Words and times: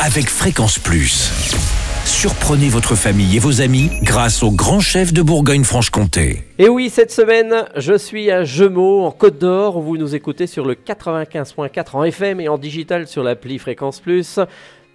avec 0.00 0.28
Fréquence 0.28 0.78
Plus. 0.78 1.30
Surprenez 2.04 2.68
votre 2.68 2.94
famille 2.94 3.36
et 3.36 3.38
vos 3.38 3.60
amis 3.62 3.90
grâce 4.02 4.42
au 4.42 4.50
grand 4.50 4.80
chef 4.80 5.12
de 5.12 5.22
Bourgogne-Franche-Comté. 5.22 6.42
Et 6.58 6.68
oui, 6.68 6.90
cette 6.90 7.10
semaine, 7.10 7.64
je 7.76 7.96
suis 7.96 8.30
à 8.30 8.44
Gemaux, 8.44 9.04
en 9.04 9.10
Côte 9.10 9.38
d'Or, 9.38 9.76
où 9.78 9.82
vous 9.82 9.96
nous 9.96 10.14
écoutez 10.14 10.46
sur 10.46 10.64
le 10.66 10.74
95.4 10.74 11.96
en 11.96 12.04
FM 12.04 12.40
et 12.40 12.48
en 12.48 12.58
digital 12.58 13.06
sur 13.06 13.22
l'appli 13.22 13.58
Fréquence 13.58 14.00
Plus. 14.00 14.38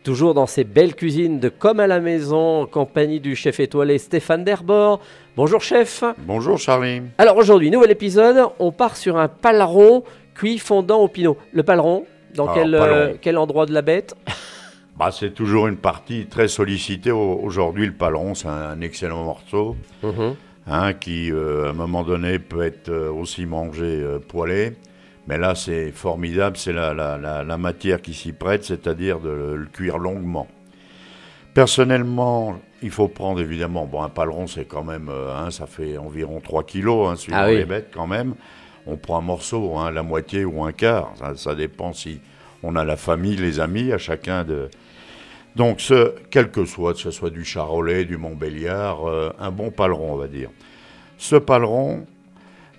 Toujours 0.03 0.33
dans 0.33 0.45
ces 0.47 0.63
belles 0.63 0.95
cuisines 0.95 1.39
de 1.39 1.49
Comme 1.49 1.79
à 1.79 1.87
la 1.87 1.99
maison, 1.99 2.61
en 2.61 2.65
compagnie 2.65 3.19
du 3.19 3.35
chef 3.35 3.59
étoilé 3.59 3.97
Stéphane 3.97 4.43
Derbord. 4.43 4.99
Bonjour 5.35 5.61
chef. 5.61 6.03
Bonjour 6.19 6.57
Charlie. 6.57 7.01
Alors 7.17 7.37
aujourd'hui, 7.37 7.69
nouvel 7.71 7.91
épisode, 7.91 8.37
on 8.59 8.71
part 8.71 8.95
sur 8.95 9.17
un 9.17 9.27
paleron 9.27 10.03
cuit 10.35 10.57
fondant 10.59 10.99
au 10.99 11.07
pinot. 11.07 11.37
Le 11.51 11.63
paleron, 11.63 12.05
dans 12.35 12.43
Alors, 12.43 12.55
quel, 12.55 12.71
paleron. 12.71 12.95
euh, 12.95 13.13
quel 13.21 13.37
endroit 13.37 13.65
de 13.65 13.73
la 13.73 13.81
bête? 13.81 14.15
Bah, 14.99 15.11
c'est 15.13 15.33
toujours 15.33 15.67
une 15.67 15.77
partie 15.77 16.25
très 16.25 16.49
sollicitée. 16.49 17.11
Au- 17.11 17.39
Aujourd'hui, 17.41 17.85
le 17.85 17.93
paleron, 17.93 18.35
c'est 18.35 18.49
un 18.49 18.81
excellent 18.81 19.23
morceau 19.23 19.77
Mhm. 20.03 20.35
hein, 20.67 20.91
qui, 20.93 21.31
euh, 21.31 21.67
à 21.67 21.69
un 21.69 21.73
moment 21.73 22.03
donné, 22.03 22.37
peut 22.37 22.63
être 22.63 22.89
euh, 22.89 23.09
aussi 23.09 23.45
mangé 23.45 23.85
euh, 23.85 24.19
poêlé. 24.19 24.73
Mais 25.27 25.37
là, 25.37 25.55
c'est 25.55 25.91
formidable, 25.91 26.57
c'est 26.57 26.73
la, 26.73 26.93
la- 26.93 27.17
la- 27.17 27.43
la 27.43 27.57
matière 27.57 28.01
qui 28.01 28.13
s'y 28.13 28.33
prête, 28.33 28.65
c'est-à-dire 28.65 29.19
de 29.19 29.29
le 29.29 29.65
cuire 29.71 29.99
longuement. 29.99 30.47
Personnellement, 31.53 32.59
il 32.81 32.91
faut 32.91 33.07
prendre 33.07 33.39
évidemment, 33.39 33.85
bon, 33.85 34.03
un 34.03 34.09
paleron, 34.09 34.47
c'est 34.47 34.65
quand 34.65 34.83
même, 34.83 35.09
hein, 35.09 35.49
ça 35.51 35.65
fait 35.65 35.97
environ 35.97 36.41
3 36.41 36.63
kilos, 36.63 37.09
hein, 37.09 37.15
suivant 37.15 37.39
Ah 37.41 37.47
oui. 37.47 37.57
les 37.57 37.65
bêtes 37.65 37.89
quand 37.93 38.07
même. 38.07 38.33
On 38.85 38.97
prend 38.97 39.17
un 39.17 39.21
morceau, 39.21 39.77
hein, 39.77 39.91
la 39.91 40.03
moitié 40.03 40.45
ou 40.45 40.63
un 40.63 40.71
quart, 40.71 41.11
ça, 41.17 41.33
ça 41.35 41.55
dépend 41.55 41.93
si 41.93 42.19
on 42.63 42.75
a 42.75 42.83
la 42.83 42.97
famille, 42.97 43.35
les 43.37 43.59
amis, 43.61 43.91
à 43.93 43.97
chacun 43.97 44.43
de... 44.43 44.69
Donc, 45.55 45.81
quel 46.29 46.51
que 46.51 46.65
soit, 46.65 46.93
que 46.93 46.99
ce 46.99 47.11
soit 47.11 47.31
du 47.31 47.43
charolais, 47.43 48.05
du 48.05 48.17
montbéliard, 48.17 49.07
euh, 49.07 49.31
un 49.39 49.51
bon 49.51 49.71
paleron, 49.71 50.13
on 50.13 50.15
va 50.15 50.27
dire. 50.27 50.49
Ce 51.17 51.35
paleron, 51.35 52.05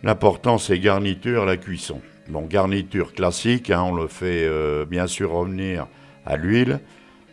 l'important, 0.02 0.56
c'est 0.56 0.78
garniture, 0.78 1.44
la 1.44 1.56
cuisson. 1.56 2.00
Donc, 2.28 2.48
garniture 2.48 3.12
classique, 3.12 3.70
hein, 3.70 3.82
on 3.82 3.94
le 3.94 4.06
fait 4.06 4.44
euh, 4.44 4.84
bien 4.86 5.06
sûr 5.06 5.32
revenir 5.32 5.88
à 6.24 6.36
l'huile, 6.36 6.80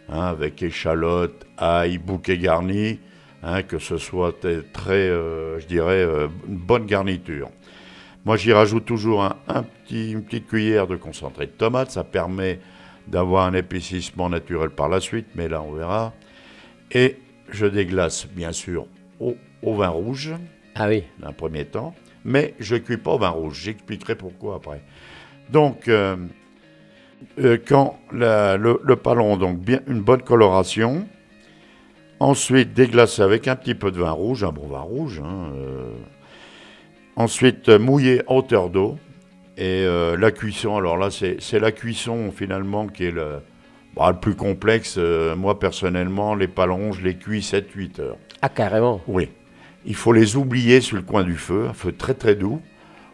hein, 0.09 0.21
avec 0.21 0.61
échalote, 0.63 1.45
ail, 1.57 1.99
bouquet 1.99 2.37
garni, 2.37 2.99
hein, 3.43 3.61
que 3.61 3.77
ce 3.77 3.97
soit 3.97 4.35
très, 4.73 4.93
euh, 4.93 5.59
je 5.59 5.67
dirais, 5.67 6.03
une 6.47 6.57
bonne 6.57 6.85
garniture. 6.85 7.49
Moi, 8.25 8.35
j'y 8.35 8.51
rajoute 8.51 8.83
toujours 8.83 9.29
une 9.89 10.23
petite 10.23 10.47
cuillère 10.47 10.87
de 10.87 10.97
concentré 10.97 11.45
de 11.45 11.51
tomate. 11.51 11.91
Ça 11.91 12.03
permet 12.03 12.59
d'avoir 13.07 13.45
un 13.47 13.53
épaississement 13.53 14.29
naturel 14.29 14.69
par 14.69 14.89
la 14.89 14.99
suite, 14.99 15.27
mais 15.35 15.47
là, 15.47 15.61
on 15.61 15.71
verra. 15.73 16.13
Et 16.91 17.17
je 17.49 17.65
déglace, 17.65 18.27
bien 18.27 18.51
sûr, 18.51 18.85
au, 19.19 19.35
au 19.61 19.75
vin 19.75 19.89
rouge, 19.89 20.33
Ah 20.75 20.87
oui. 20.87 21.03
d'un 21.19 21.31
premier 21.31 21.65
temps, 21.65 21.95
mais 22.25 22.53
je 22.59 22.75
ne 22.75 22.79
cuis 22.79 22.97
pas 22.97 23.11
au 23.11 23.17
vin 23.17 23.29
rouge. 23.29 23.61
J'expliquerai 23.63 24.15
pourquoi 24.15 24.55
après. 24.55 24.81
Donc, 25.49 25.87
euh, 25.87 26.17
euh, 27.39 27.57
quand 27.65 27.97
la- 28.11 28.57
le, 28.57 28.79
le 28.83 28.95
paleron, 28.95 29.37
donc 29.37 29.59
bien 29.59 29.79
une 29.87 30.01
bonne 30.01 30.21
coloration, 30.21 31.07
ensuite 32.19 32.73
déglacer 32.73 33.21
avec 33.21 33.47
un 33.47 33.55
petit 33.55 33.75
peu 33.75 33.91
de 33.91 33.99
vin 33.99 34.11
rouge, 34.11 34.43
un 34.43 34.51
bon 34.51 34.67
vin 34.67 34.79
rouge, 34.81 35.21
hein, 35.23 35.51
euh, 35.55 35.93
ensuite 37.15 37.69
mouiller 37.69 38.21
à 38.27 38.33
hauteur 38.33 38.69
d'eau, 38.69 38.97
et 39.57 39.83
euh, 39.85 40.15
la 40.17 40.31
cuisson, 40.31 40.77
alors 40.77 40.97
là, 40.97 41.09
c'est 41.11 41.59
la 41.59 41.71
cuisson 41.71 42.31
finalement 42.31 42.87
qui 42.87 43.05
est 43.05 43.11
le, 43.11 43.39
bah, 43.95 44.11
le 44.11 44.19
plus 44.19 44.35
complexe. 44.35 44.95
Euh, 44.97 45.35
moi, 45.35 45.59
personnellement, 45.59 46.35
les 46.35 46.47
palerons, 46.47 46.91
je 46.91 47.01
les 47.03 47.15
cuis 47.17 47.39
7-8 47.41 47.99
heures. 48.01 48.17
Ah 48.41 48.49
carrément. 48.49 49.01
Oui. 49.07 49.29
Il 49.85 49.95
faut 49.95 50.13
les 50.13 50.35
oublier 50.35 50.81
sur 50.81 50.97
le 50.97 51.01
coin 51.03 51.23
du 51.23 51.35
feu, 51.35 51.67
un 51.69 51.73
feu 51.73 51.91
très 51.91 52.13
très 52.13 52.35
doux. 52.35 52.61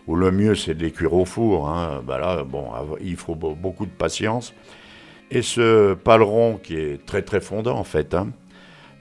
Ou 0.08 0.16
le 0.18 0.32
mieux, 0.32 0.54
c'est 0.56 0.74
de 0.74 0.84
les 0.84 0.92
cuire 0.92 1.14
au 1.14 1.24
four. 1.24 1.70
hein. 1.70 2.02
Bah 2.06 2.18
là, 2.20 2.44
bon, 2.44 2.72
av- 2.74 2.98
il 3.02 3.16
faut 3.16 3.36
be- 3.36 3.56
beaucoup 3.56 3.86
de 3.86 3.92
patience. 3.92 4.54
Et 5.32 5.42
ce 5.42 5.94
paleron 5.94 6.60
qui 6.62 6.76
est 6.76 7.06
très 7.06 7.22
très 7.22 7.40
fondant 7.40 7.78
en 7.78 7.86
fait, 7.86 8.14
hein, 8.14 8.28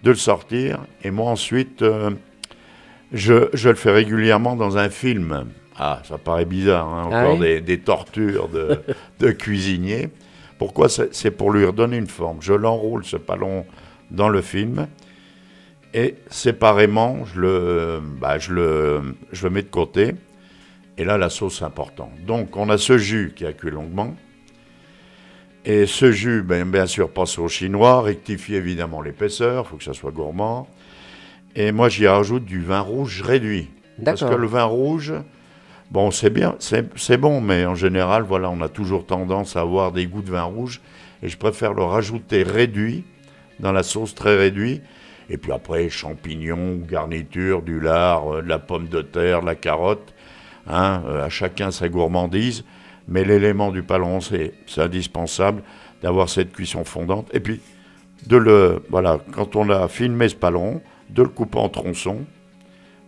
de 0.04 0.10
le 0.10 0.16
sortir. 0.16 0.78
Et 1.02 1.10
moi 1.10 1.28
ensuite, 1.30 1.82
euh, 1.82 2.10
je, 3.12 3.48
je 3.52 3.68
le 3.68 3.74
fais 3.74 3.90
régulièrement 3.90 4.54
dans 4.54 4.78
un 4.78 4.88
film. 4.90 5.46
Ah, 5.78 6.02
ça 6.04 6.18
paraît 6.18 6.44
bizarre, 6.44 6.86
hein, 6.88 7.08
Ah 7.10 7.18
encore 7.18 7.34
oui 7.34 7.40
des, 7.40 7.60
des 7.60 7.78
tortures 7.78 8.48
de, 8.48 8.80
de 9.20 9.30
cuisinier. 9.30 10.10
Pourquoi 10.58 10.88
C'est 10.88 11.30
pour 11.30 11.50
lui 11.50 11.64
redonner 11.64 11.96
une 11.96 12.06
forme? 12.06 12.38
Je 12.40 12.52
l'enroule 12.52 13.04
ce 13.04 13.16
paleron 13.16 13.66
dans 14.10 14.28
le 14.28 14.42
film. 14.42 14.86
Et 15.94 16.14
séparément, 16.30 17.24
je 17.24 17.40
le, 17.40 18.00
bah, 18.20 18.38
je, 18.38 18.52
le, 18.52 19.16
je 19.32 19.44
le 19.44 19.50
mets 19.50 19.62
de 19.62 19.68
côté. 19.68 20.14
Et 20.98 21.04
là, 21.04 21.18
la 21.18 21.30
sauce 21.30 21.62
est 21.62 21.64
importante. 21.64 22.12
Donc, 22.26 22.56
on 22.56 22.68
a 22.68 22.78
ce 22.78 22.96
jus 22.96 23.32
qui 23.34 23.44
a 23.44 23.52
cuit 23.52 23.70
longuement. 23.70 24.14
Et 25.64 25.86
ce 25.86 26.12
jus, 26.12 26.42
ben, 26.42 26.70
bien 26.70 26.86
sûr, 26.86 27.10
passe 27.10 27.38
au 27.38 27.48
chinois, 27.48 28.02
rectifie 28.02 28.54
évidemment 28.54 29.00
l'épaisseur, 29.00 29.64
il 29.66 29.70
faut 29.70 29.76
que 29.76 29.84
ça 29.84 29.92
soit 29.94 30.10
gourmand. 30.10 30.68
Et 31.54 31.72
moi, 31.72 31.88
j'y 31.88 32.06
rajoute 32.06 32.44
du 32.44 32.60
vin 32.62 32.80
rouge 32.80 33.22
réduit. 33.22 33.68
Parce 34.04 34.22
que 34.24 34.34
le 34.34 34.46
vin 34.46 34.64
rouge, 34.64 35.12
bon, 35.92 36.10
c'est 36.10 36.30
bien, 36.30 36.56
c'est 36.58 37.16
bon, 37.18 37.40
mais 37.42 37.66
en 37.66 37.74
général, 37.74 38.22
voilà, 38.22 38.48
on 38.50 38.62
a 38.62 38.68
toujours 38.68 39.04
tendance 39.04 39.56
à 39.56 39.60
avoir 39.60 39.92
des 39.92 40.06
goûts 40.06 40.22
de 40.22 40.30
vin 40.30 40.42
rouge. 40.42 40.80
Et 41.22 41.28
je 41.28 41.36
préfère 41.36 41.74
le 41.74 41.84
rajouter 41.84 42.42
réduit, 42.42 43.04
dans 43.60 43.72
la 43.72 43.82
sauce 43.82 44.14
très 44.14 44.36
réduit. 44.36 44.80
Et 45.28 45.36
puis 45.36 45.52
après, 45.52 45.88
champignons, 45.90 46.78
garniture, 46.78 47.62
du 47.62 47.78
lard, 47.78 48.34
euh, 48.36 48.42
de 48.42 48.48
la 48.48 48.58
pomme 48.58 48.88
de 48.88 49.02
terre, 49.02 49.42
de 49.42 49.46
la 49.46 49.54
carotte. 49.54 50.14
Hein, 50.66 51.02
euh, 51.06 51.26
à 51.26 51.28
chacun 51.28 51.70
sa 51.70 51.88
gourmandise. 51.88 52.64
Mais 53.08 53.24
l'élément 53.24 53.70
du 53.70 53.82
paleron, 53.82 54.20
c'est 54.20 54.54
indispensable 54.76 55.62
d'avoir 56.02 56.28
cette 56.28 56.52
cuisson 56.52 56.84
fondante. 56.84 57.28
Et 57.34 57.40
puis, 57.40 57.60
de 58.26 58.36
le, 58.36 58.82
voilà, 58.88 59.18
quand 59.32 59.56
on 59.56 59.68
a 59.70 59.88
filmé 59.88 60.28
ce 60.28 60.36
paleron, 60.36 60.80
de 61.10 61.22
le 61.22 61.28
couper 61.28 61.58
en 61.58 61.68
tronçons. 61.68 62.24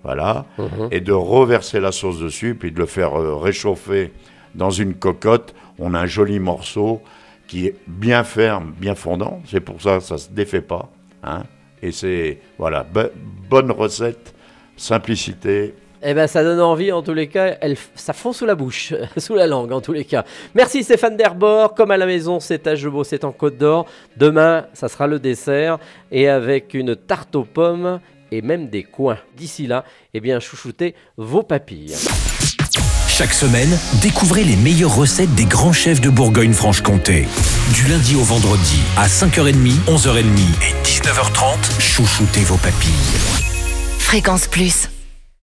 Voilà. 0.04 0.44
Mhm. 0.58 0.88
Et 0.92 1.00
de 1.00 1.12
reverser 1.12 1.80
la 1.80 1.90
sauce 1.90 2.20
dessus, 2.20 2.54
puis 2.54 2.70
de 2.70 2.78
le 2.78 2.86
faire 2.86 3.18
euh, 3.18 3.34
réchauffer 3.36 4.12
dans 4.54 4.70
une 4.70 4.94
cocotte. 4.94 5.54
On 5.78 5.94
a 5.94 5.98
un 6.00 6.06
joli 6.06 6.38
morceau 6.38 7.00
qui 7.48 7.66
est 7.66 7.74
bien 7.88 8.22
ferme, 8.22 8.72
bien 8.78 8.94
fondant. 8.94 9.40
C'est 9.46 9.60
pour 9.60 9.80
ça 9.82 9.98
que 9.98 10.04
ça 10.04 10.14
ne 10.14 10.18
se 10.20 10.30
défait 10.30 10.60
pas. 10.60 10.88
Hein. 11.22 11.42
Et 11.82 11.90
c'est, 11.92 12.38
voilà, 12.58 12.84
bo- 12.84 13.10
bonne 13.50 13.70
recette, 13.70 14.34
simplicité. 14.76 15.74
Eh 16.06 16.12
ben, 16.12 16.26
ça 16.26 16.44
donne 16.44 16.60
envie 16.60 16.92
en 16.92 17.02
tous 17.02 17.14
les 17.14 17.28
cas. 17.28 17.56
Elle, 17.62 17.76
ça 17.94 18.12
fond 18.12 18.32
sous 18.34 18.44
la 18.44 18.54
bouche, 18.54 18.92
sous 19.16 19.34
la 19.34 19.46
langue 19.46 19.72
en 19.72 19.80
tous 19.80 19.92
les 19.94 20.04
cas. 20.04 20.24
Merci 20.54 20.84
Stéphane 20.84 21.16
Derbord. 21.16 21.74
Comme 21.74 21.90
à 21.90 21.96
la 21.96 22.04
maison, 22.06 22.40
c'est 22.40 22.66
à 22.66 22.74
Jebo, 22.74 23.04
c'est 23.04 23.24
en 23.24 23.32
Côte 23.32 23.56
d'Or. 23.56 23.86
Demain, 24.18 24.66
ça 24.74 24.88
sera 24.88 25.06
le 25.06 25.18
dessert 25.18 25.78
et 26.12 26.28
avec 26.28 26.74
une 26.74 26.94
tarte 26.94 27.34
aux 27.36 27.44
pommes 27.44 28.00
et 28.30 28.42
même 28.42 28.68
des 28.68 28.82
coins. 28.82 29.18
D'ici 29.36 29.66
là, 29.66 29.84
eh 30.12 30.20
bien, 30.20 30.40
chouchoutez 30.40 30.94
vos 31.16 31.42
papilles. 31.42 31.94
Chaque 33.08 33.32
semaine, 33.32 33.70
découvrez 34.02 34.42
les 34.42 34.56
meilleures 34.56 34.94
recettes 34.94 35.32
des 35.36 35.44
grands 35.44 35.72
chefs 35.72 36.00
de 36.00 36.10
Bourgogne-Franche-Comté. 36.10 37.26
Du 37.72 37.86
lundi 37.86 38.16
au 38.16 38.24
vendredi, 38.24 38.80
à 38.96 39.06
5h30, 39.06 39.76
11h30 39.86 40.22
et 40.22 40.84
19h30, 40.84 41.80
chouchoutez 41.80 42.40
vos 42.40 42.56
papilles. 42.56 42.90
Fréquence 44.00 44.48
Plus. 44.48 44.88